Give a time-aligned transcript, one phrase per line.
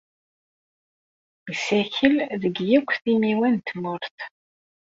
[1.49, 4.17] Yessakel deg wakk timiwa n tmurt.